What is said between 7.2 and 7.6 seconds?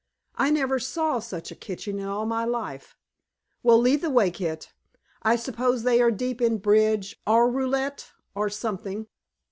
or